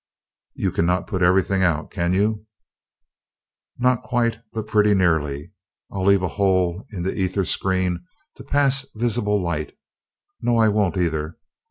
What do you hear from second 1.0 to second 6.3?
put everything out, can you?" "Not quite, but pretty nearly, I'll leave a